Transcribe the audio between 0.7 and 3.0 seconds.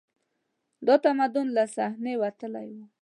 دا تمدن له صحنې وتلی و